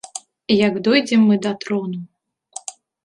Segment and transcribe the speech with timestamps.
[0.67, 2.01] Як дойдзем мы да трону!